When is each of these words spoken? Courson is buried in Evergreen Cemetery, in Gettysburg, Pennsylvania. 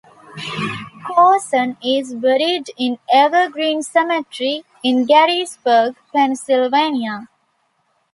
Courson 1.05 1.77
is 1.83 2.15
buried 2.15 2.71
in 2.75 2.97
Evergreen 3.13 3.83
Cemetery, 3.83 4.65
in 4.81 5.05
Gettysburg, 5.05 5.95
Pennsylvania. 6.11 7.27